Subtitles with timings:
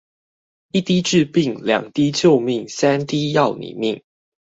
[0.71, 4.01] 一滴治病，兩滴救命，三滴要你命